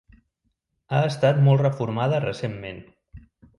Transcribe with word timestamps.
Ha 0.91 1.01
estat 1.09 1.43
molt 1.49 1.63
reformada 1.65 2.25
recentment. 2.25 2.83